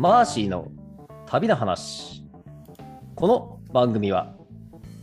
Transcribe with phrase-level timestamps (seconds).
[0.00, 0.72] マーシーの
[1.26, 2.24] 旅の話。
[3.14, 4.34] この番組は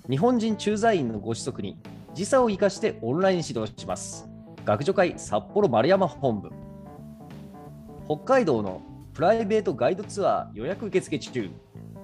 [0.09, 1.77] 日本人駐在員のご子息に
[2.15, 4.27] 時差を生かしてオンライン指導します。
[4.65, 6.49] 学助会札幌丸山本部。
[8.07, 8.81] 北海道の
[9.13, 11.51] プライベートガイドツアー予約受付中。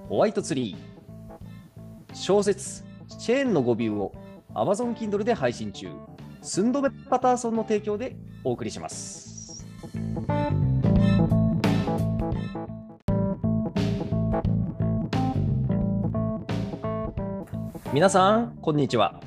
[0.08, 2.14] ホワイトツリー。
[2.14, 2.84] 小説
[3.18, 4.12] チェーンの語尾を
[4.54, 5.88] Amazon Kindle で配信中。
[6.42, 8.14] 寸止めパターソンの提供で
[8.44, 9.66] お送りします。
[17.94, 19.20] 皆さん、こんにちは。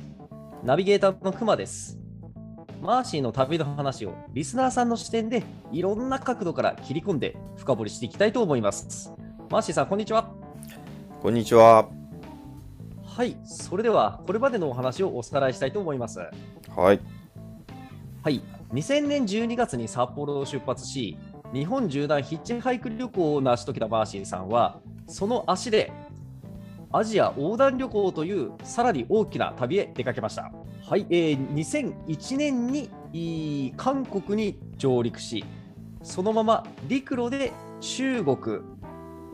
[0.62, 1.98] ナビゲーターのくまです。
[2.82, 9.10] マーシーの旅の話をリスナーさんの視点でいろんな角度から切り込んで深掘りしていきたいと思います。
[9.48, 10.30] マーシーさん、こんにちは。
[11.22, 11.88] こんにちは。
[13.06, 16.18] はい、それではこれまでのお話をおさらいしたいと思います。
[16.18, 17.00] はい。
[18.22, 18.42] はい、
[18.74, 21.16] 2000年12月に札幌を出発し、
[21.54, 25.90] 日本縦断ヒッチハイク旅行を成し遂げたマーシーさんは、その足で
[26.90, 30.50] アジア横断旅行というさらに大きな旅へ出かけました。
[30.86, 35.44] はい、えー2001年に韓国に上陸し、
[36.02, 38.38] そのまま陸路で中国、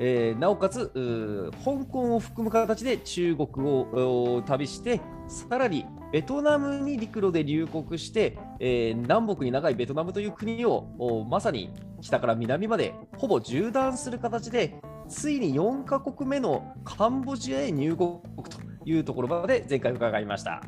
[0.01, 14.75] えーなおかつ香港を含む形で中国を旅して、さらにベトナムに陸路で入国して、えー南北に長いベトナムという国をまさに北から南までほぼ縦断する形で、
[15.09, 20.63] ついに4カ国目のカンボジアへ入国というところまで前回伺いました。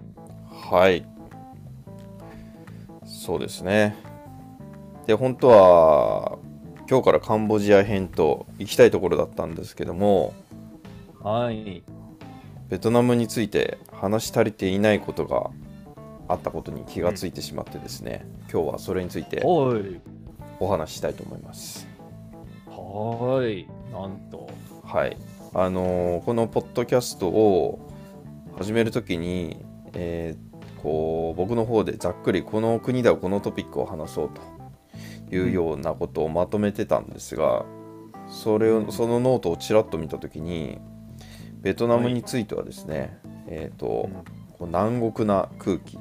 [0.71, 1.07] はい。
[3.05, 3.97] そうですね。
[5.07, 6.39] で、本当は、
[6.89, 10.35] 今日からカンボジア編と行きたいところだったんですけども、
[11.23, 11.83] はい。
[12.69, 15.51] ベトナムについて話し足りていないことが
[16.29, 20.01] あったことに気がついてしまってですね、今日はそれについてはい。
[20.59, 21.87] お話ししたいと思います。
[22.69, 23.69] はい。
[24.01, 24.49] なんと。
[24.85, 25.17] はい。
[25.55, 27.79] あのーこのポッドキャストを
[28.59, 30.47] 始めるときに、えー
[30.83, 34.31] こう僕の方でざっくりこの国ではこのトピックを話そう
[35.29, 37.65] というようなことをまとめてたんですが、
[38.29, 40.79] それをそのノートをちらっと見たときに
[41.61, 44.11] ベトナムについてはですね、えっ、と、こ
[44.61, 45.99] う南国な空気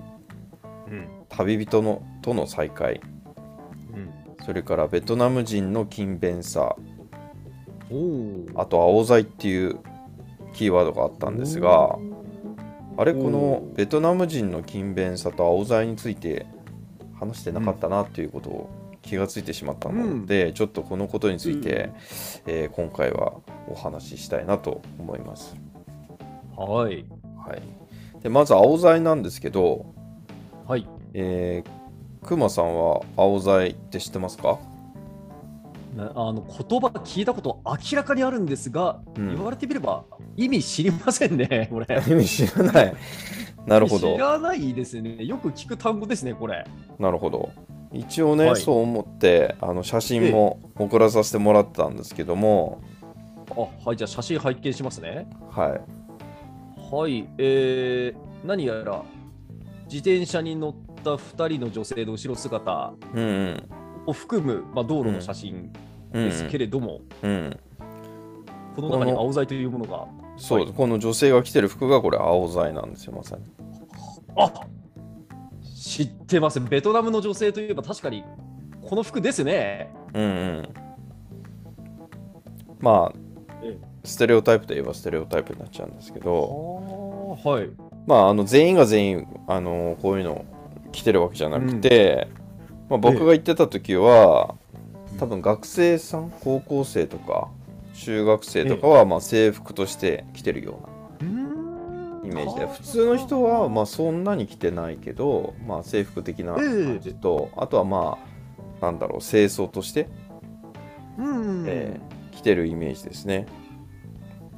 [0.88, 1.08] うん。
[1.30, 3.02] 旅人のとの再会
[3.94, 4.46] うん。
[4.46, 6.75] それからベトナム人の勤勉さ。
[8.56, 9.79] あとアオザイっていう
[10.53, 11.97] キーワードがあったんですが
[12.97, 16.46] あれこのベトナム人の勤勉さとアオザイについて
[17.19, 18.69] 話してなかったなっていうことを
[19.01, 21.91] 気がついてしまったので、ちょっとこのことについて、
[22.47, 23.34] えー今回は
[23.68, 25.56] お話ししたいなと思います。
[26.57, 27.06] はい。
[27.38, 27.62] はい、
[28.23, 29.85] でまず青剤なんですけど、
[30.67, 30.88] はい。
[31.13, 34.47] えー、クマさんは青剤って知ってますか？
[34.53, 34.75] な
[35.98, 40.04] あの言葉聞いたこと明らかにあるんですが、うん言われてみれば
[40.36, 41.88] 意味知りませんね、 これ。
[42.08, 42.96] 意味知らない。
[43.66, 44.20] なるほど知。
[44.20, 45.24] らないですね。
[45.24, 46.66] よく聞く単語ですね、これ。
[47.00, 47.50] なるほど。
[47.94, 52.82] 一応ね、はいそう思ってあの写真も送らさせてもらってたんですけども、
[53.52, 55.28] あ、はい、じゃあ写真拝見しますね。
[55.50, 59.04] はい、はい、えー、何やら
[59.86, 65.72] 自転車に乗った2人の女性の後ろ姿うんうんを含む、まあ、道路の写真
[66.14, 67.60] うんですけれども、うん、
[68.76, 70.08] この中に青剤というものが。
[70.38, 73.44] そう、はいこの女性が着てる服がこれ青剤なんですよまさに。
[74.38, 74.52] あ
[75.64, 76.60] 知ってます。
[76.60, 78.24] ベトナムの女性といえば確かに
[78.82, 79.94] この服ですね。
[80.14, 80.70] うんうん。
[82.80, 83.18] まあ
[83.64, 87.70] えステレオタイプといえばステレオタイプになっちゃうんですけあど、ーはい。
[88.06, 90.44] まああの全員が全員あのこういうの
[90.92, 92.28] 着てるわけじゃなくて、
[92.90, 94.56] まあ、僕が行ってた時は、
[95.18, 97.47] 多分学生さん高校生とか
[97.94, 100.79] 中学生とかはまあ制服として着てるよ
[101.22, 101.29] うな
[102.25, 108.17] イメージで普通の人はまあそんなに着てないけど、まあ、制服的な感じと、あとはま
[108.82, 110.09] あなんだろう清掃として、
[111.17, 111.66] うん。
[111.67, 113.47] えー着てるイメージですね。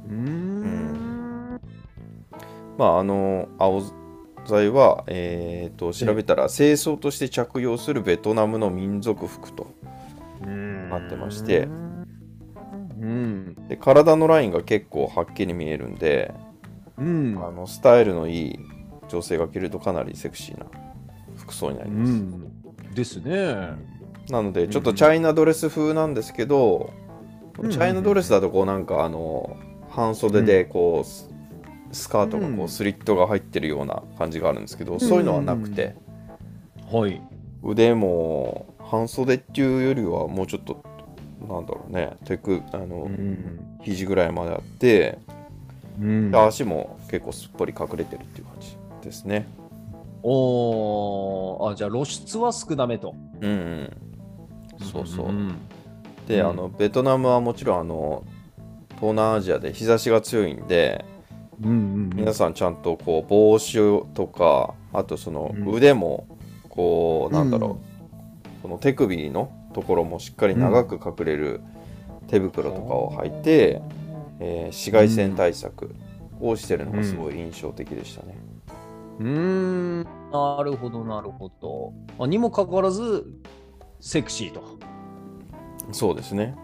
[0.08, 1.60] うーん。
[2.76, 3.82] まああの青
[4.48, 9.66] 剤は、えー、と調べたら清掃として着用するベトナムの民族服と
[10.40, 11.68] ななってまして
[13.00, 13.54] うん。
[13.68, 16.34] で体のラインが結構はっきり見えるんで、
[16.96, 17.38] うん。
[17.40, 18.58] あのスタイルのいい
[19.08, 20.66] 女性が着るとかなりセクシーな
[21.36, 22.12] 服装になりうます。
[22.12, 22.94] ん。
[22.94, 23.54] ですね。
[24.30, 26.92] なのでちょっとチャイナドレス風なんですけど、
[27.58, 29.56] うんチャイナドレスだとこうなんかあの
[29.90, 31.27] 半袖でこう
[31.92, 35.94] ススカートがこうスリットが入ってるような感じがあるんですけど、そういうのはなくて、
[36.90, 37.20] はい。
[37.62, 40.82] 腕も半袖っていうよりはもうちょっと
[41.48, 42.16] なんだろうね。
[42.24, 43.78] 手くあの、うん。
[43.82, 45.18] 肘ぐらいまであって
[46.00, 46.30] うん。
[46.30, 49.46] で足も結構すっぽり隠れてるっていう感じですね。
[50.22, 51.72] おー。
[51.72, 53.14] あじゃあ露出は少なめと。
[53.40, 53.96] うんうん。
[54.92, 55.54] そうそう、ん
[56.26, 56.50] で、うん。
[56.50, 58.24] あのベトナムはもちろんあの
[58.96, 61.04] 東南アジアで日差しが強いんで
[61.62, 66.26] うんうん皆さんちゃんとこう帽子とかあとそのうん腕も
[66.68, 67.78] こうなんだろう、うん
[68.60, 71.60] この手首のところもしっかり長く隠れる
[72.26, 73.80] 手袋とかを履いて、
[74.40, 75.94] えー紫外線対策
[76.40, 78.36] をしてるのがすごい印象的でしたね。
[79.20, 81.92] うーんなるほどなるほど。
[82.18, 83.26] あにもかかわらず
[84.00, 84.62] セクシーと。
[85.92, 86.56] そうですね。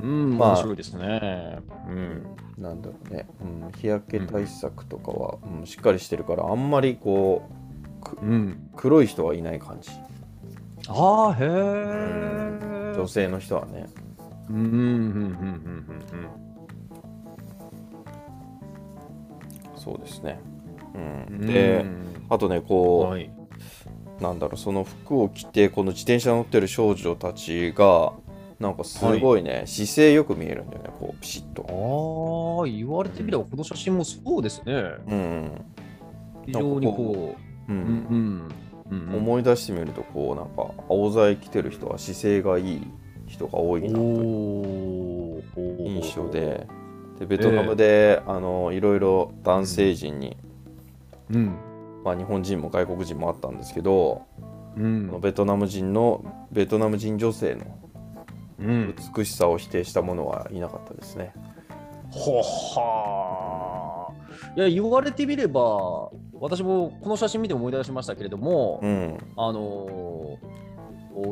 [0.00, 1.58] うん、まあ面白いですね。
[1.88, 2.26] うん。
[2.58, 7.42] なんだろうね、うん、日焼け対策とかは、うんしっかりしてるからあんまりこ
[8.22, 9.90] ううん、黒い人はいない感じ。
[10.88, 12.94] ああ、へえ。
[12.96, 13.86] 女性の人はね。
[14.48, 15.86] うん、うん、うん、うん、
[19.76, 20.38] そうですね。
[20.94, 21.38] ううん。
[21.42, 23.30] ん、で、うんあとねこう、はい。
[24.20, 28.12] なんだろうその服を着てこの自転車乗ってる少女たちが
[28.58, 31.62] なんかすごいね、姿勢よく見えるんだよねこうピシッと。
[32.62, 34.72] ああ、言われてみれば、この写真もそうですね。
[35.06, 35.64] うん。
[36.46, 37.36] 非常にこ
[37.68, 37.78] う、うん。
[37.78, 38.48] うん、
[38.90, 39.14] うん、うん。
[39.16, 42.86] 思い出してみるとこうなんか青材着てる人は姿勢がいい
[43.26, 45.42] 人が多いなという
[45.80, 46.66] 印象で。
[47.18, 50.36] でベトナムで、あのいろいろ男性陣に、
[51.30, 51.56] うん、
[52.04, 54.22] まあ、日本人も外国人もあったんですけど、
[54.76, 55.20] うん。
[55.20, 57.85] ベトナム人のベトナム人女性のうん、
[58.58, 61.32] 美しさを否定した者はいなかったですね。
[62.10, 64.58] ほはー。
[64.58, 69.18] いや言われてみれば私もこの写真見て思い出しましたけれども、うん。
[69.36, 70.66] あのー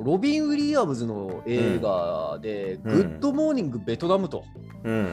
[0.03, 2.94] ロビン・ウィリアムズの映画で「うん。
[2.94, 4.44] グッド・モーニング・ベトナム」と
[4.82, 5.06] うん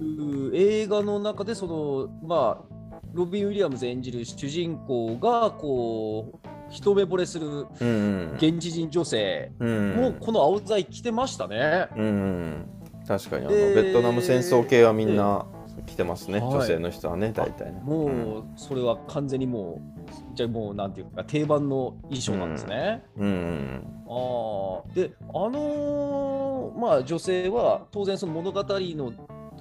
[0.00, 8.32] いう映画の中でそのまあロビン・ウィリアムズ演じる主人公がこう一目惚れするうん。
[8.36, 9.94] 現地人女性うん。
[9.96, 11.88] もこのアオザイ着てましたね。
[11.96, 12.02] うん。
[12.02, 12.70] うん
[13.06, 15.44] 確かにあの、でベトナム戦争系はみんな
[15.86, 16.48] 来てますね、はい。
[16.50, 17.80] 女性の人はね大体ね。
[17.82, 23.02] もうそれは完全にもうじゃあもうなんていうか定番の衣装なんですね。
[23.16, 23.26] うん。
[23.26, 23.84] うん。
[24.08, 29.12] ああであのーまあ女性は当然その物語の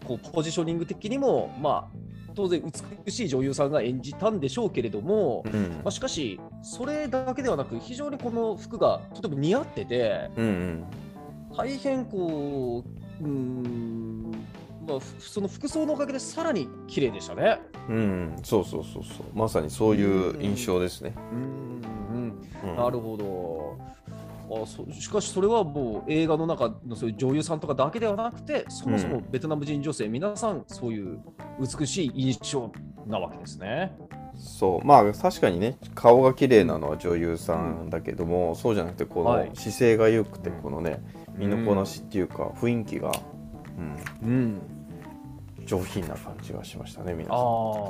[0.09, 1.99] こうポジショニング的にもまあ
[2.33, 2.63] 当然
[3.05, 10.83] 美しい女優さんが演じたんでしょうけれども、うんまあ、しかしそれだけではなく非常にこの服がとても似合っててうんうん
[11.55, 12.83] 大変こ
[13.21, 14.31] ううーん、
[14.87, 17.59] まあ、ふその服装のおかげでさらに綺麗でしたね。
[17.89, 21.13] うんそうそうそうそうまさにそういう印象ですね。
[21.31, 23.77] うんうんうんなるほど。
[24.51, 31.19] あそしかしそれはもう映画の中のそういう女優さんとかだけではなくてそもそもベトナム人女性、皆さんそういう
[31.59, 32.71] 美しい印象
[33.07, 33.95] なわけですね。
[34.35, 34.87] そう。
[34.87, 39.49] まあ確かにね顔が綺麗なのは女優さんだけども、そうじゃなくてこはい。
[39.49, 41.03] の姿勢が良くてこのね
[41.37, 43.11] 身のこなしっていうか雰囲気が、
[44.21, 44.61] うん、うん、
[45.69, 47.37] 上品な感じがしましたね皆さん。
[47.37, 47.43] ああ、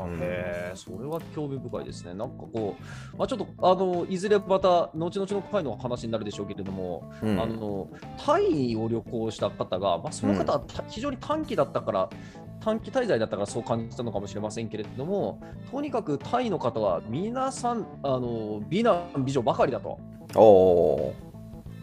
[0.06, 2.14] うんへえそれは興味深いですね。
[2.14, 2.76] なんかこ
[3.14, 12.10] う、まあ、ちょっとあのいずれまた後々の回の話になるでしょうけれども、うんあのタイを旅行した方が、まあ、その方はた非常に短期だったから、
[12.60, 15.40] 短期滞在だったからそう感じたのかもしれませんけれども、
[15.72, 19.98] とにかくタイの方は皆さん、あの美男美女ばかりだと。
[20.36, 21.14] お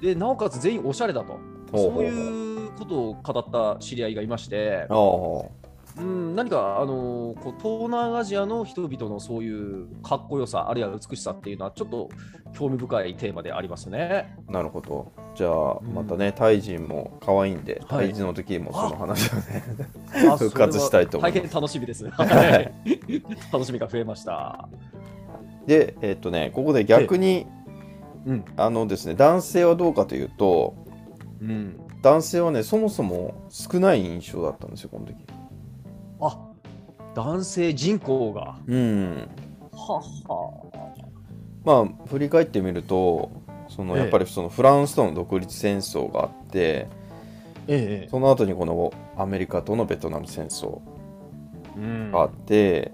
[0.02, 1.38] で、なおかつ全員おしゃれだと。
[1.72, 4.86] そういうことを語った知り合いがいまして、
[5.98, 12.10] うん、何か、あのこう東南アジアの人々のそういうかっこよさ、あるいは美しさっていうのは、ちょっと
[12.52, 14.36] 興味深いテーマでありますね。
[14.48, 19.64] あなるほどじゃあうんまたね、タイ人も可愛いんで、はいタイ人の時もその話をね
[20.30, 22.08] あ 復活したいと思います大変楽しみです。
[22.10, 22.72] はい
[23.52, 24.68] 楽しみが増えました。
[25.66, 27.46] でえっとねここで逆に
[28.26, 28.44] うん。
[28.56, 30.74] あのですね男性はどうかというと
[31.40, 31.80] うん。
[32.02, 35.35] 男性はねそもそも少ない印象だったんですよこの時あ
[37.16, 38.56] 男性人口が。
[38.66, 39.28] うん
[39.72, 41.12] はは。
[41.64, 43.32] まあ振り返ってみると
[43.68, 46.88] そのええやっぱりそのフランスとの独立戦争があって
[47.68, 48.08] ええ。
[48.10, 50.80] その後にこのアメリカとのベトナム戦争
[51.74, 52.92] うんがあって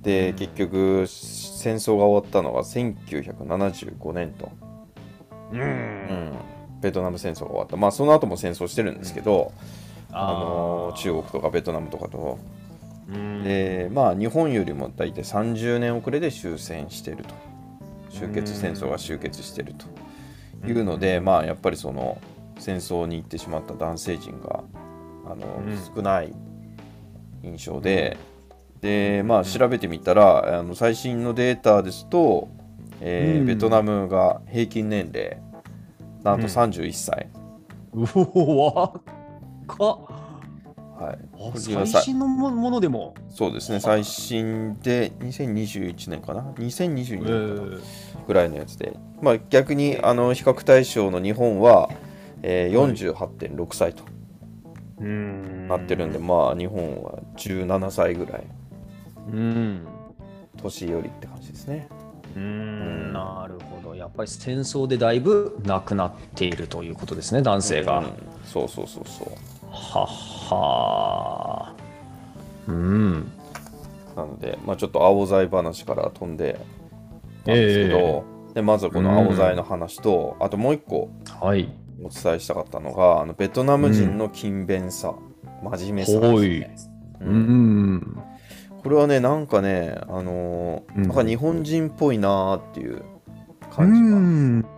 [0.00, 4.52] でうん結局戦争が終わったのが1975年と、
[5.52, 5.60] うん。
[5.60, 6.32] うん、
[6.80, 9.52] ベトナム戦争が終わったまあその後も戦争してるんですけど、
[10.12, 12.55] あの中国とかベトナムとかと国
[13.08, 17.34] でまあ日本よりも大体30年遅れで終戦してると。
[18.10, 19.86] 終結戦争が終結してると。
[20.66, 22.20] いうのでまあやっぱりその
[22.58, 24.64] 戦争に行ってしまった男性陣が
[25.26, 25.94] あの、うん。
[25.94, 26.32] 少ない
[27.42, 28.16] 印象で、
[28.80, 32.48] でまあ調べてみたらあの最新のデータですと、
[33.00, 33.46] えーうん。
[33.46, 35.38] ベトナムが平均年齢
[36.22, 36.52] なんとうん。
[36.52, 37.28] 31歳、
[37.92, 38.98] うお若
[39.94, 40.25] っ
[40.96, 41.18] はい、
[41.58, 43.14] 最さ新のもものでも。
[43.28, 43.80] そうですね。
[43.80, 47.80] 最新で2021年かな？2022え年
[48.26, 51.90] ぐらいのやつで、まあ、逆にあの比較対象の日本は、
[52.42, 54.04] えー、48.6歳と。
[54.98, 55.68] うん。
[55.68, 58.46] なってるんで、まあ日本は17歳ぐらい。
[59.32, 59.86] うん。
[60.56, 61.88] 年寄りって感じですね。
[62.34, 63.12] うん。
[63.12, 63.94] なるほど。
[63.94, 67.98] やっぱり戦争でだいぶ亡くなっているということですね、男性が。
[67.98, 68.06] うん。
[68.44, 69.28] そうそうそうそう。
[69.76, 70.06] はっ
[70.48, 73.32] はーうん。
[74.16, 76.58] なので、まあ、ちょっと青剤話から飛んで
[77.44, 81.68] たんですけど、でまずはこの青剤の話と、あともう一個はい。
[82.02, 85.14] お伝えしたかったのがあのベトナム人の勤勉さ、
[85.62, 86.94] 真面目さですね。
[87.20, 88.22] ううんん。
[88.82, 93.02] これはねなんかねあのーうんなんか日本人っぽいなーっていうう
[93.74, 93.90] 感
[94.60, 94.62] ん。
[94.62, 94.68] じ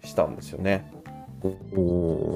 [0.00, 0.90] がしたんですよね。
[1.42, 1.48] お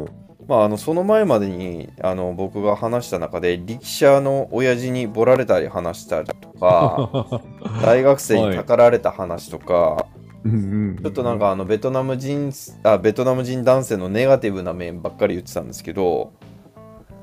[0.07, 7.41] ーまあ、あのその前までにあの僕が話した中で力車の親父にボラれたり話したりとか
[7.83, 10.07] 大学生にたかられた話とか、
[10.45, 16.33] うんちょっとなんかあのベトナム人あベトナム人男性のネガティブな面ばっかり言ってたんですけど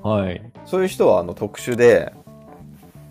[0.01, 0.41] はい。
[0.65, 2.13] そういう人はあの特殊で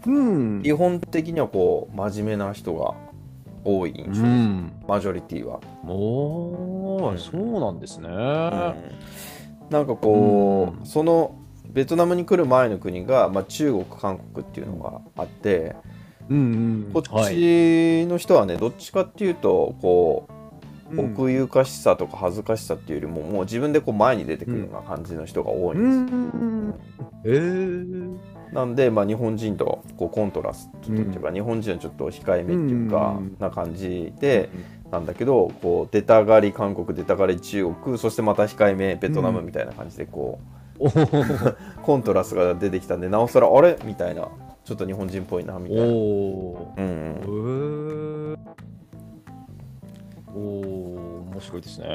[0.07, 2.95] うん基本的にはこう真面目な人が
[3.65, 4.73] 多い印象です、うん。
[4.89, 5.61] マジョリティは。
[5.87, 8.09] おー、うんそうなんですね。
[9.71, 11.35] なんかこう、うんその
[11.71, 15.77] ベトナムに来る前の国が、まあ、中国韓国っていうのがあって
[16.31, 16.41] うんう
[16.89, 16.91] ん。
[16.95, 20.29] こっはいちの人はね、どっちかっていうとこ
[20.91, 26.75] ううん奥ゆかしさとか恥ずかしさっていうよりももう自分でこう前に出てくるような感じの人が多いんですよ、うん。
[27.25, 28.19] えー。
[28.53, 34.49] なんで、まあ、日本人とこうコントラストというか、日本人はちょっと控えめっていうか、うんな感じで、
[34.91, 40.39] なんだけどこう出たがり韓国出たがり中国そしてまた控えめベトナムみたいな感じでこ
[40.79, 40.85] う、
[41.83, 43.77] コントラストが出てきたんでなおさらあれ？
[43.85, 44.29] みたいな
[44.65, 45.85] ちょっと日本人っぽいなみたいな。
[45.85, 46.81] おー。
[46.81, 48.39] うん。
[50.35, 51.87] おー、面白いですね。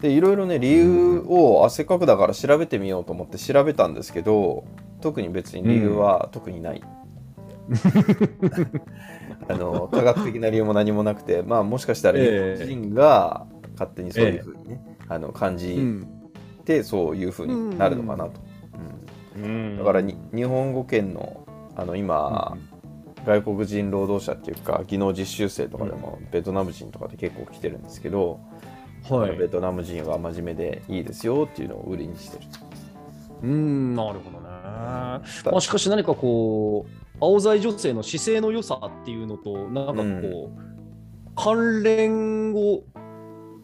[0.00, 4.64] でいろいろね理由を汗かくだから調べてみようと思って調べたんですけど
[5.02, 6.82] 特に別に理由は特にない、
[9.48, 12.56] あの科学的な理由も何もなくてまあもしかしたら日え。
[12.60, 16.06] え本人が勝手にそういうふうにね、あの感じうん。
[16.64, 18.40] てそういうふうになるのかなと、
[19.36, 19.76] うん。
[19.76, 21.44] だからに日本語圏の
[21.74, 22.56] あの今、
[23.26, 28.40] 外国人労働者っていうか技能実習生とかでもベトナム人とかで結構来てるんですけど、
[29.08, 29.36] はい。
[29.36, 32.44] ベトナム人は真面目でいいですよっていうのを売りにしてる。
[33.42, 34.40] うん、なるほど
[34.72, 35.50] ね。
[35.50, 40.72] まあ、しかし何かこう、青剤女性の姿勢の良さっていうのと、なんかこう、
[41.34, 42.82] 関連を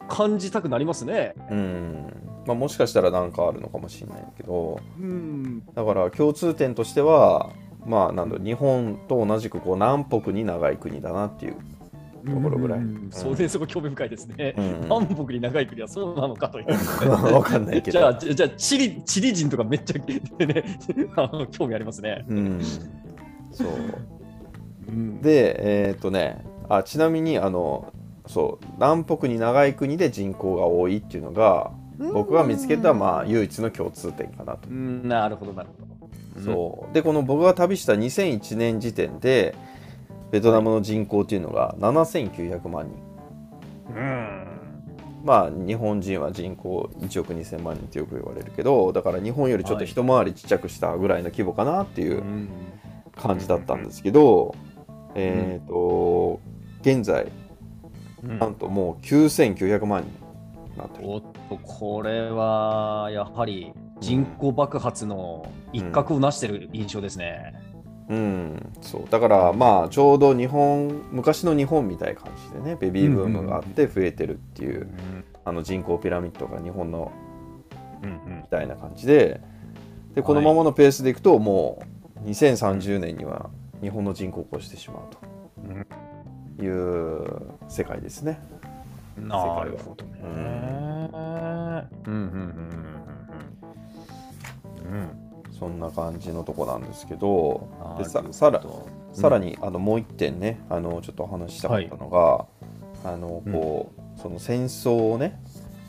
[0.09, 1.35] 感じたくなりますね。
[1.50, 2.12] うん
[2.47, 5.62] まあ、もしかしたら何かあるのかもしれないけどうん。
[5.75, 7.50] だから共通点としては
[7.85, 11.57] まあなんだ日本と同じくこう南北に長い国だなっていう、
[12.28, 12.78] ところぐらい。
[12.80, 14.54] うんそうね、そこ興味深いですね。
[14.56, 14.80] うん。
[14.82, 17.32] 南北に長い国はそうなのかという。
[17.32, 17.99] わかんないけど。
[17.99, 20.64] じゃあ、じゃあチリ、チリ人とかめっちゃ、ね、
[21.16, 22.25] あの興味ありますね。
[22.28, 22.61] うん。
[23.52, 23.68] そう。
[24.88, 26.44] うん、でえっ、とね。
[26.70, 27.92] あちなみにあの
[28.26, 28.66] そう。
[28.76, 31.70] 南北に長い国で人口が多いっていうのが
[32.12, 34.68] 僕が見つけたまあ唯一の共通点かなと。
[34.68, 34.73] う。
[34.73, 36.44] ん、なるほど、なるほど。
[36.44, 36.94] そう。
[36.94, 39.54] でこの僕が旅した2001年時点で
[40.30, 43.94] ベトナムの人口っていうのが7900万人。
[43.94, 44.44] うん。
[45.25, 52.49] まあ日本人は人口1億2000万人ってよく言われるけどだから日本よりちょっと一回りちっちゃくしたぐらいの規模かなっていううん。
[53.16, 54.54] 感じだったんですけど、
[55.16, 56.40] えっ、と
[56.80, 57.30] 現在
[58.23, 58.38] うん。
[58.38, 60.11] なんともう9900万人
[60.73, 61.08] になってる。
[61.08, 67.54] おっと、これはやはり人口爆発の一角を成してる印象ですね。
[67.54, 67.68] うん、
[68.81, 69.05] そう。
[69.11, 74.88] だからまあちょうど日本昔の日本みたいな感じでねベビーブームがあって増えてるっていう、
[75.45, 77.12] あの人口ピラミッドが日本の
[78.03, 79.41] うんみたいな感じで
[80.15, 81.83] でこのままのペースでいくとも
[82.25, 83.50] う2030年には
[83.81, 85.29] 日本の人口を超してしまうと。
[86.61, 87.25] いう
[87.69, 88.41] 世界ですね。
[89.17, 90.21] うん、なるほどね。
[90.23, 91.11] うん
[92.07, 92.98] うんうんうん
[95.59, 98.03] そんな感じのとこなんですけどうん。
[98.03, 98.62] でささら
[99.12, 105.41] さらにあのもう一点ねあのちょっとお話ししたかったのが、あのこうその戦争をね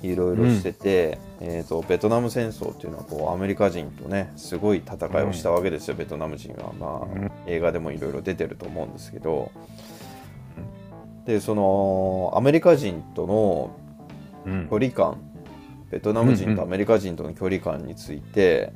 [0.01, 7.31] いろいろしてて、えー、とベトナム戦争っていうのはこうアメリカ人とねすごい戦いをしたわけですよ、ベトナム人は、まあうん。
[7.47, 9.51] 映画でもいろいろ出てると思うんですけど。
[11.25, 13.71] でそのアメリカ人との
[14.45, 14.67] うん。
[14.69, 15.17] 距離感
[15.91, 18.73] ベトナム人とアメリカ人との距離感について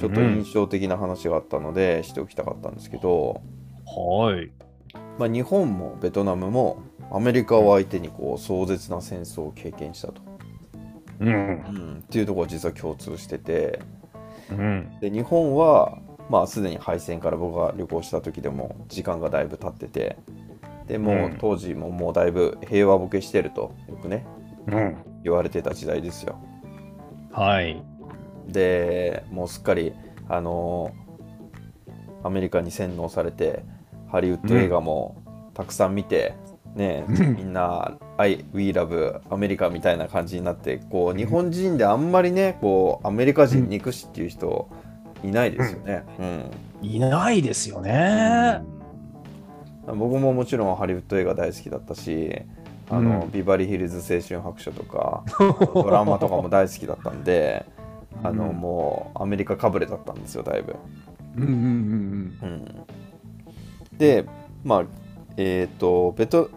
[0.00, 3.42] ちょっと印象的な話があったのでしておきたかったんですけど、
[3.84, 4.50] はい。
[5.18, 10.22] まあ、日本もベトナムもアメリカを相手にこう壮絶な戦争を経験したと、
[11.20, 11.28] うん。
[11.28, 13.80] うん、っていうところは実は共通してて
[14.50, 14.90] うん。
[15.02, 15.98] で日本は
[16.30, 20.16] まあすでに敗戦から僕が旅行した時でも時間がだいぶ経ってて
[20.86, 24.26] でも当時ももうだいぶ平和ボケしてるとよくね
[24.66, 24.96] うん。
[25.24, 26.42] 言われてた時代ですよ
[27.32, 27.89] はい。
[28.52, 29.92] でもうすっかり
[30.28, 30.92] あの
[32.22, 33.64] アメリカに洗脳されて
[34.10, 35.22] ハリウッド映画も
[35.54, 36.34] たくさん見て、
[36.74, 44.68] ねうんみんな「I We Love アメリカ」みたいな感じになってこう日本人であんまりねこうアメリカ人憎しっていう人
[45.24, 46.04] いないですよね。
[46.18, 46.50] うん
[46.82, 48.62] いないですよね。
[49.86, 52.42] 僕ももちろんハリウッド映画大好きだったし
[52.88, 55.24] あの、うんビバリーヒルズ青春白書とか
[55.74, 57.66] ドラマとかも大好きだったんで
[58.22, 60.76] あの、うんもうアメリカかぶれだったんですよだいぶ。
[61.36, 62.82] うんうんうんうん
[63.96, 64.24] で
[64.64, 64.84] まあ
[65.36, 66.50] えっ、とベト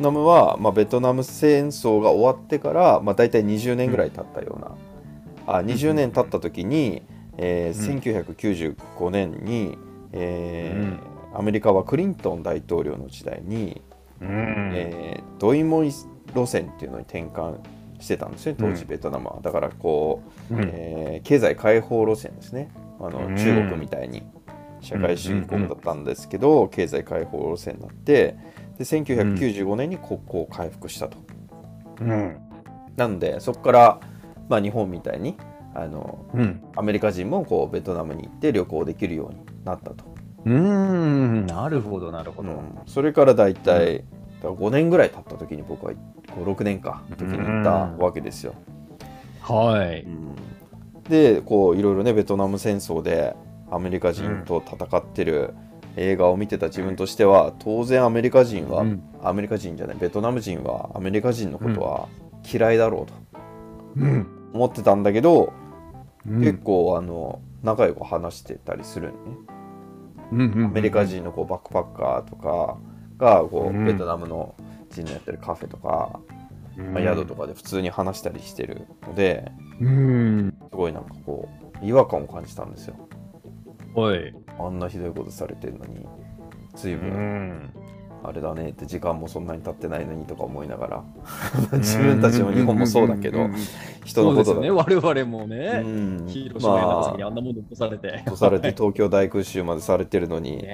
[0.00, 7.02] ナムは、まあ、ベトナム戦争が終わってから、まあ、大体20年ぐらい経ったような、あ20年経った時に、
[7.36, 9.78] えー1995年に、
[10.12, 13.82] えーアメリカはクリントン大統領の時代に、
[14.20, 14.28] うん。
[14.28, 14.70] うん。
[14.74, 15.90] えードイモイ
[16.34, 17.58] 路線っていうのに転換
[18.00, 18.88] してたんですよ当時うん。
[18.88, 20.62] ベトナムは、だからこう、うん。
[20.72, 22.70] えー経済開放路線ですね。
[23.00, 23.36] あの、うん。
[23.36, 24.22] 中国みたいに
[24.80, 28.36] 社会主義国だったんですけど、経済開放路線になって
[28.78, 31.16] で1995年に国交を回復したと、
[32.00, 32.36] うん。
[32.96, 34.00] なのでそこから、
[34.48, 35.36] まあ、日本みたいに
[35.74, 36.62] あのうん。
[36.76, 40.04] アメリカ人もこうベトナムに行って旅行できるようになったと、
[40.44, 41.46] うん。
[41.46, 42.50] なるほど、なるほど。
[42.50, 42.78] うん。
[42.86, 44.04] それからだいたい、
[44.44, 45.92] だから5年ぐらい経った時に僕は
[46.36, 47.70] 56年か時に行った
[48.02, 48.54] わけですよ、
[49.40, 50.06] はい。
[51.08, 53.34] でこういろいろねベトナム戦争で
[53.70, 55.54] アメリカ人と戦ってる
[55.96, 59.02] 映画を見てた自分としては当然アメリカ人は、うん。
[59.22, 62.08] アメリカ人じゃないベトナム人はアメリカ人のことは
[62.52, 63.12] 嫌いだろうと
[63.96, 64.26] うん。
[64.52, 65.52] 思ってたんだけど、
[66.28, 66.40] うん。
[66.40, 69.12] 結構あの仲良く話してたりする
[70.32, 70.64] のね、うん。
[70.66, 72.76] アメリカ人のこうバックパッカーとか
[73.18, 74.54] がこう、うんベトナムの
[74.90, 76.20] 人のやってるカフェとか、
[76.92, 79.50] まあ、宿とかで普通に話したりしてるので
[79.80, 80.56] うん。
[80.70, 81.48] すごいなんかこ
[81.82, 82.96] う違和感を感じたんですよ
[83.94, 84.34] はい。
[84.58, 86.06] あんなひどいことされてるのに
[86.74, 87.74] 随う分ん。
[88.24, 91.04] あれだねって時間もそんなに経ってないのにとか思いながら。
[91.74, 93.48] 自分たちも日本もそうだけど
[94.04, 94.60] 人のことだ。
[94.60, 96.26] ね、我々もね、うん。
[96.26, 98.22] 広島や長崎あんなもの起こされて。
[98.26, 100.64] あとされて 東京大空襲までされてるのに、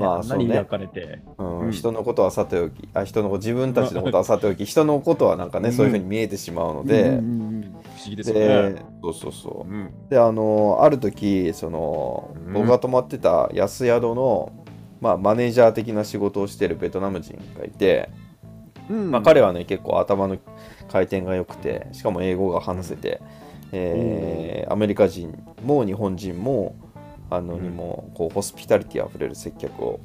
[0.00, 0.54] まあそうね。
[0.54, 1.20] 焼かれて。
[1.38, 1.58] うん。
[1.60, 1.72] うん。
[1.72, 5.74] 人のことはさておきあ人の自分たちのことはさておき人のことはなんかね、うん。
[5.74, 7.58] そういうふうに見えてしまうので、うんうんうん
[7.98, 8.76] 不思議ですね。
[9.02, 9.70] そうそうそう。
[9.70, 9.90] うん。
[10.08, 12.52] であのある時そのうん。
[12.52, 14.52] 僕が泊まってた安宿の、
[15.00, 18.10] まあ、マネージャー的な仕事をしてるベトナム人がいて、
[18.90, 19.10] うん。
[19.10, 20.38] まあ、彼はね結構頭の
[20.90, 23.20] 回転が良くてしかも英語が話せて、
[23.72, 26.76] えーアメリカ人も日本人も
[27.30, 27.62] あのうん。
[27.62, 30.00] にもこうホスピタリティあふれる接客を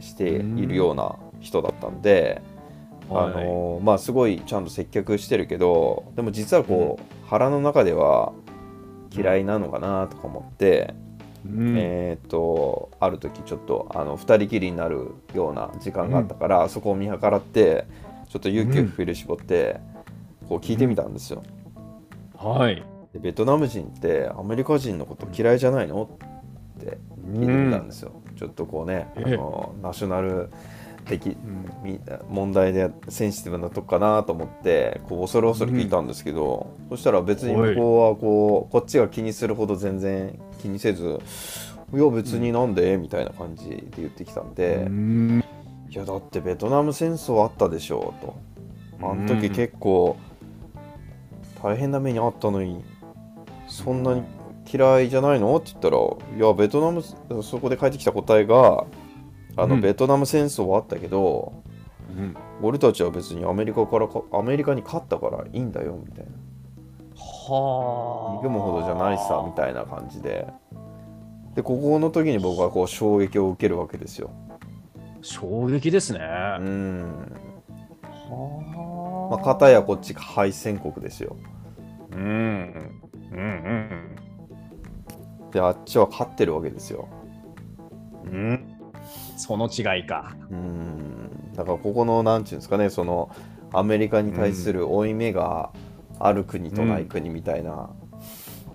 [0.00, 2.42] しているような人だったんで、
[3.10, 8.32] あのまあすごいちゃんと接客してるけどでも実はこう、腹の中では
[9.14, 10.94] 嫌いなのかなとか思って、
[11.44, 11.76] うん。
[11.76, 17.86] えーっとある時ちょっとあの2人きりになるような時間があったから、そこを見計らって
[18.28, 19.80] ちょっと勇気を振り絞って、
[20.48, 21.42] こう聞いてみたんですよ。
[22.36, 22.82] はい。
[23.12, 26.02] でベトナム人ってアメリカ人のこと嫌いじゃないの？
[26.02, 26.98] って
[27.32, 28.12] 聞いてみたんですよ。
[28.36, 29.24] ちょっとこうね、あえ。
[29.28, 30.50] えのナショナル
[31.04, 31.70] 的うん。
[31.84, 41.20] み問題でセンシティブなとこかなと思ってこう恐る恐る聞いたんですけど、そしたら別に向こうはこうこっちが気にするほど全然気にせず
[41.94, 45.44] 「いや別になんで?」みたいな感じで言ってきたんで「うん
[45.90, 48.34] いやだってベトナム戦争あったでしょ」と。
[49.02, 50.16] あの時結構
[51.62, 52.82] 大変な目にあったのに
[53.66, 54.22] そんなに
[54.72, 55.54] 嫌いじゃないの？
[55.56, 58.86] って言ったらいやベトナムそこで返ってきた答えが
[59.56, 61.52] あの、うんベトナム戦争はあったけど
[62.16, 66.30] うん俺たちは別にアメリカからかアメリカに勝ったからいいんだよみたいな
[67.48, 68.36] はあ。
[68.36, 70.46] 憎むほどじゃないさみたいな感じで。
[71.54, 74.30] でここの時に僕はこう衝撃を受けるわけですよ。
[75.22, 76.20] 衝撃ですね。
[76.20, 77.32] うん。
[78.02, 81.36] はまあ、片やこっちが敗戦国ですよ。
[82.12, 82.20] うん
[83.32, 84.16] うんうん
[85.50, 87.08] であっちは勝ってるわけですよ。
[88.24, 88.76] うん。
[89.36, 90.34] その違いか。
[90.50, 91.52] うん。
[91.54, 93.30] だからここのなんていうんですかねその
[93.72, 95.70] アメリカに対する負い目が
[96.26, 97.90] ある国とない国みたいな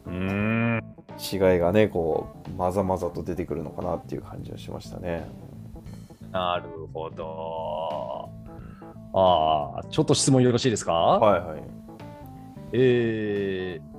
[0.06, 0.84] うん
[1.20, 5.28] 違いがねこうまざまざと出てくるのかなっていう感じがしましたね。
[6.32, 8.30] なるほど
[9.14, 10.94] ああちょっと質問よろしいですか？
[10.94, 11.64] はいはい。
[12.74, 13.90] えー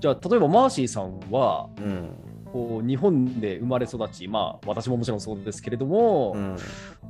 [0.00, 2.10] じゃあ例えばマーシーさんはうん。
[2.52, 6.56] こう日本で生まれ育ちまあ私ももちろんそうですけれども、うん。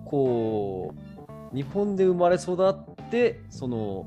[0.04, 0.94] こ
[1.52, 2.74] う日本で生まれ育っ
[3.10, 4.06] てその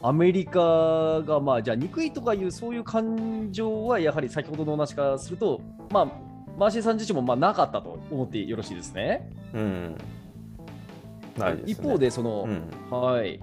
[0.00, 6.06] アメリカがまあじゃあ憎いとかいうそういう感情はやはり先ほどのお話からするとまあ
[6.56, 9.30] マーシーさん自身もまあなかったと思ってよろしいですね。
[9.54, 9.98] うん。
[11.36, 11.72] ないですね。
[11.72, 12.96] 一方でその、うん。
[12.96, 13.40] はい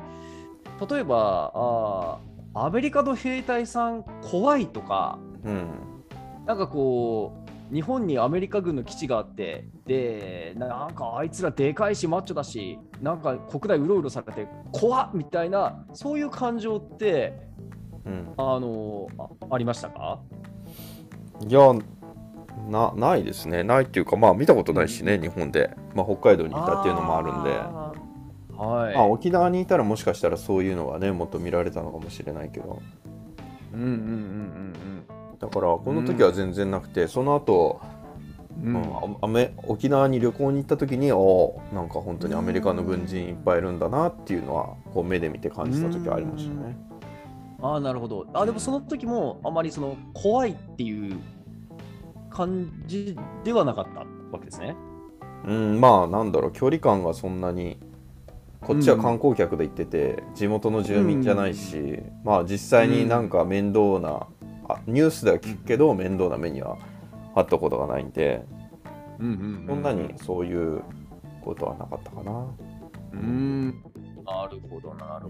[0.89, 5.71] 例えばあーアメリカの兵隊さん怖いとかうん。
[6.45, 17.45] なんかこう日本にアメリカ軍の基地があってでなんかあいつらでかいしマッチョだしなんか国内うろうろされて怖っみたいなそういう感情って
[18.05, 18.33] うん。
[18.37, 20.19] あのあありましたか？
[21.47, 21.73] いや、
[22.69, 23.63] な、ないですね。
[23.63, 25.75] ないっていうか、まあ見たことないしね、日本で。
[25.95, 27.49] まあ北海道にいたっていうのもあるんで。
[27.49, 32.79] はい、まあ沖縄にいたらもしかしたらそういうのがね、もっと見られたのかもしれないけど。
[33.73, 34.73] うんうんうん
[35.39, 37.81] だからこの時は全然なくて、その後、
[38.63, 38.75] うん。
[38.75, 38.85] うん
[39.67, 46.77] 沖縄に旅行に行った時におーなんか本当にアメリカの軍人いっぱいいるんだなっていうのはこう目で見て感じた時はありましたね。
[47.61, 48.25] ああなるほど。
[48.33, 51.19] あでもその時もあまりその怖いっていう
[52.29, 54.05] 感じではなかったわ
[54.39, 54.75] けですね。
[55.45, 57.77] うんまあなんだろう距離感がそんなに
[58.61, 64.27] こっちは観光客で行ってて、地元の住民じゃないし、まあ実際になんか面倒な、あ
[64.87, 66.77] ニュースでは聞くけど面倒な目には
[67.35, 68.43] あったことがないんで、
[69.19, 70.81] うんうんそんなにそういう
[71.43, 72.31] ことはなかったかな。
[72.31, 73.67] うーん。
[74.25, 75.29] なるほどなる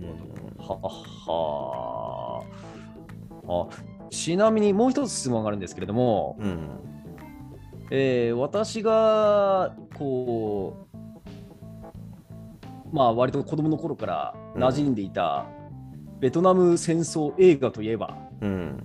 [0.57, 0.73] ほど。
[0.73, 0.79] は
[3.47, 3.59] はあ
[4.09, 6.69] ちなみにもう一つ質問があるんですけれども、うん。
[7.91, 10.95] えー私がこう
[12.95, 15.45] まあ割と子供の頃から馴染んでいた
[16.19, 18.83] ベトナム戦争映画といえば、うん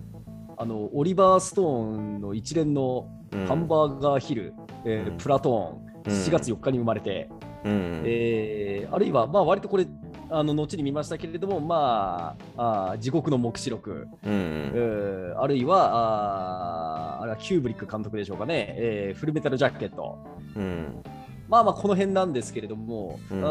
[0.60, 3.46] あのオリバー・ストーンの一連のうん。
[3.46, 4.52] ハンバーガーヒル、
[4.84, 5.16] えーうん。
[5.16, 6.20] プラトーン、うん。
[6.26, 7.30] 7月4日に生まれて、
[7.64, 9.86] うんえーあるいは、まあ、割とこれ、
[10.30, 20.18] あの後に見ましたけれども、まあ、あー地獄の黙示録、うんえーあるいはあー、あれはキューブリック監督でしょうかね、えーフルメタルジャケット。
[20.56, 21.02] うん。
[21.48, 23.44] まあまあ、この辺なんですけれども、うん。
[23.44, 23.48] あ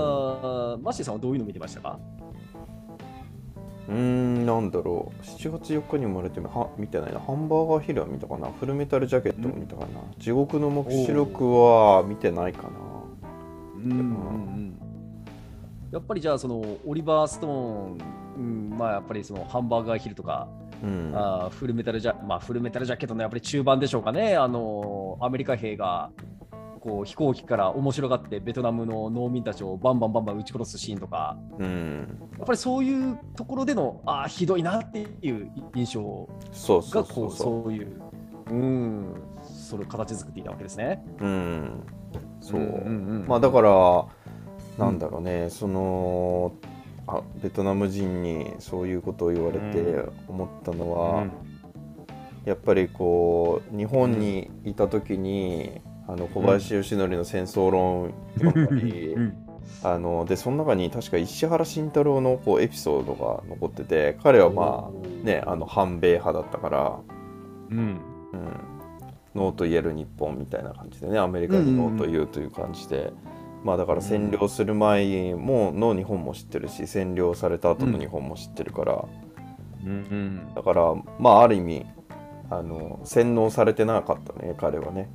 [0.78, 1.98] ーマッシーさんはどういうの見てましたか？
[3.90, 5.24] うーん、なんだろう。
[5.24, 7.20] 7月4日に生まれては見てないな。
[7.20, 8.50] ハンバーガーヒルは見たかな。
[8.52, 9.88] フルメタルジャケットも見たかな。
[10.20, 12.70] 地獄の黙示録は見てないかな。
[13.78, 14.76] うん
[15.92, 17.98] やっぱりじゃあ、そのオリバー・ストーン、
[18.38, 20.48] うんまあ、やっぱりそのハンバーガーヒルとか、
[20.84, 21.12] うん。
[21.16, 26.12] あーフルメタルジャ、まあ、フルメタルジャケットのやっぱり中盤でしょうかね、あのアメリカ兵が
[26.80, 32.20] こう飛行機から面白がってベトナムの農民たちをバンバンバンバン撃ち殺すシーンとか、うん。
[32.38, 38.02] やっぱりそういうところでの、ああ、ひどいなっていう印象そうそがこううそそういう、
[38.50, 41.04] うん、それを形作っていたわけですね。
[41.20, 41.26] う。
[41.26, 41.84] うん。
[42.42, 42.60] そう。
[42.60, 42.70] んんう
[43.24, 44.06] んまあだから、
[44.78, 46.54] なんだろうね、その、
[47.08, 51.26] あベトナム人にそういうことを言われて思ったのは、
[52.46, 59.46] やっぱりこう日本にいた時に、あの小林義則の戦争論読んだり、うん。
[59.84, 67.00] あのでその中に確か石原慎太郎のこうエピソードが残ってて彼はまあねあの反米派だったから、
[67.70, 68.02] うん。
[68.32, 68.52] うん、
[69.36, 73.14] ノーと言える日本みたいな感じでねアメリカにノーと言うという感じで、
[73.64, 79.06] まあだから占領する前もの日本も知ってるし占領された後の日本も知ってるから、
[79.86, 80.54] うん。
[80.56, 81.86] だからまあある意味
[82.50, 85.10] あの洗脳されてなかったね彼はね。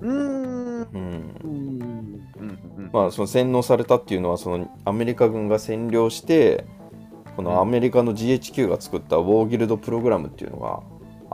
[0.00, 0.82] うん。
[0.82, 0.84] うん。
[0.92, 1.34] うん。
[1.42, 2.58] うん。
[2.76, 2.90] うん。
[2.92, 6.64] まあ、その洗脳されたっていうのはそのアメリカ軍が占領して
[7.36, 10.80] このアメリカの GHQ が作ったウォーギルドプログラムっていうのが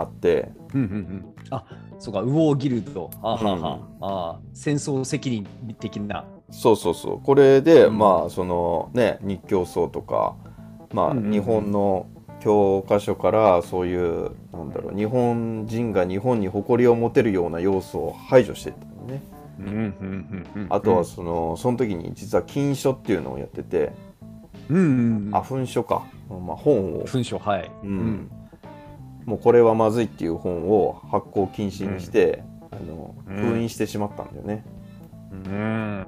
[0.03, 0.81] あって、うん。
[0.81, 0.89] うん。
[0.89, 1.35] うん。
[1.51, 1.65] あ
[1.99, 4.41] そうか、ウォーギルド、あはは、あ。
[4.55, 5.47] 戦争責任
[5.79, 6.25] 的な。
[6.51, 7.21] そうそうそう。
[7.21, 7.99] これで、うん。
[7.99, 10.35] まあそのね日教層とか、
[10.93, 11.33] まあ、うんうんうん。
[11.33, 12.07] 日本の
[12.41, 19.23] 教科書からそういうなんだろう日本人が日本に誇りを持てるような要素を排除していったのね。
[19.59, 20.67] うんうんうんうん。
[20.71, 23.93] あとはそのその時に実は禁書っていうのをやってて、
[24.69, 25.35] うんうんうん。
[25.35, 27.71] あ噴書か、まあ、本を、文章はい。
[27.83, 28.31] うん。
[29.27, 33.37] もうこれはまずいっていう本を発行禁止にして、あのうん。
[33.37, 34.65] 封印してしまったんだよね、
[35.33, 36.07] うん。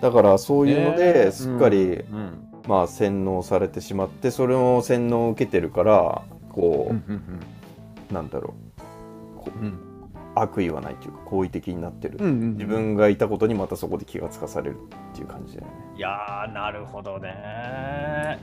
[0.00, 2.49] だからそういうのねでえすっかり、うん。
[2.70, 6.94] まあ洗脳されてしまってそれを洗脳を受けてるからこ
[8.10, 8.80] う、なんだろう。
[9.40, 9.86] こううん
[10.36, 12.52] 悪意はないというか好意的になってる、うんうん。
[12.52, 15.72] 自分がいたことにまたそこで気がつかされるっていう感じだよね。
[15.96, 18.38] いやー、なるほどね。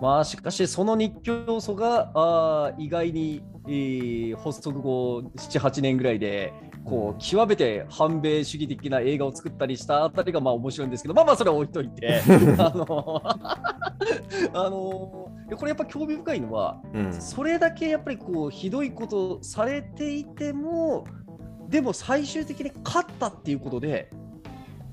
[0.00, 6.52] まあ、しかし、その日教要素があー意外に、えー発足後7、8年ぐらいで、
[6.84, 12.22] こう極めて反米主義的な映画を作ったりしたあたりがまあ面白いんですけど、まあまあそれは置いといて、
[12.58, 13.22] あの
[14.54, 14.80] あの
[15.56, 17.12] これやっぱ興味深いのは、うん。
[17.12, 21.04] それだけやっぱりこうひどいことされていても、
[21.68, 24.10] でも最終的に勝ったっていうことで、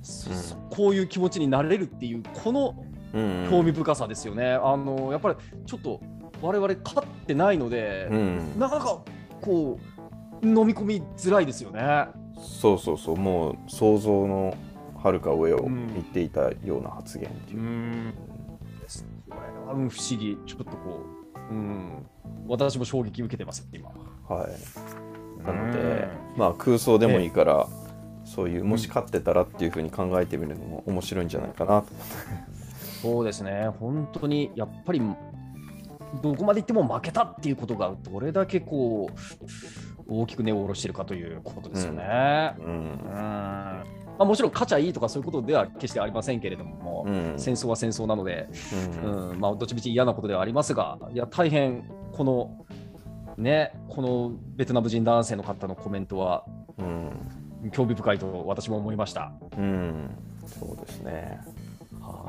[0.02, 0.70] そうん。
[0.70, 4.54] こういう気持ちになれるっていう、このうん興味深さですよね。
[4.54, 6.02] あのやっぱりちょっと
[6.42, 8.60] 我々勝ってないので、うん。
[8.60, 9.00] なかなか
[9.42, 9.80] こ
[10.42, 12.08] う飲み込みづらいですよね。
[12.38, 13.18] そうそうそう。
[13.18, 14.56] もう想像の
[14.96, 15.94] はるか上をうん。
[15.94, 17.60] 言っていたような発言っていう。
[17.60, 18.14] う、ん。
[19.30, 22.06] これはうん不思議、ちょっとこう、うん、
[22.48, 23.90] 私も衝撃受けてます、今。
[24.28, 25.46] はい。
[25.46, 27.68] なので、まあ空想でもいいから、
[28.26, 31.88] そういうもし勝ってたらっていうふうに考えてみるのも面白いんじゃないかなと
[33.02, 35.02] そうですね、本当にやっぱり
[36.22, 42.56] どこまでいっても負けたっていうことがどれだけこう大きく根を下ろしているかということですよね。
[42.60, 42.70] ううん。
[42.94, 43.10] ん。
[43.12, 43.84] ま
[44.20, 47.34] あ、もちろん勝ちゃいいとかそういうことでは決してありませんけれども、うん。
[47.38, 48.48] 戦争は戦争なので、
[49.04, 49.32] うん。
[49.32, 49.40] うん。
[49.40, 51.84] まあ、どっちみち嫌なことではありますが、いや大変
[52.14, 52.66] この
[53.38, 56.46] ね、このベトナム人男性の方のコメントは
[56.78, 57.12] うん。
[57.72, 59.34] 興味深いと私も思いました。
[59.58, 60.10] うん。
[60.46, 61.42] そうですね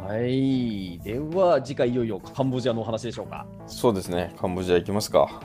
[0.09, 0.99] はい。
[1.01, 3.47] では、次回いよいよカンボジアのお話でしょうか。
[3.67, 5.43] そうですねカンボジア行きますか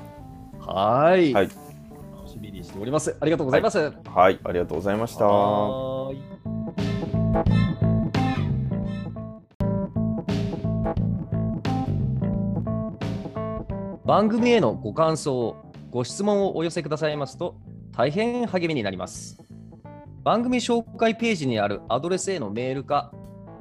[0.62, 1.34] はい。
[1.34, 1.50] はい
[2.16, 3.14] 楽しみにしております。
[3.20, 3.78] ありがとうございます。
[3.78, 5.26] はいありがとうございました
[14.06, 15.58] 番組へのご感想、
[15.92, 17.58] ご質問をお寄せくださいますと
[17.92, 19.44] 大変励みになります。
[20.24, 23.12] 番組紹介ページにあるアドレスへのメールか、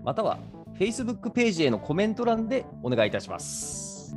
[0.05, 0.39] または
[0.83, 4.17] Facebook ページへのコメント欄でお願いいたします。